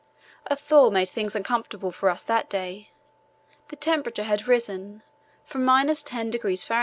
A 0.47 0.55
thaw 0.55 0.89
made 0.89 1.09
things 1.11 1.35
uncomfortable 1.35 1.91
for 1.91 2.09
us 2.09 2.23
that 2.23 2.49
day. 2.49 2.89
The 3.67 3.75
temperature 3.75 4.23
had 4.23 4.47
risen 4.47 5.03
from 5.47 5.61
–10° 5.61 6.65
Fahr. 6.67 6.79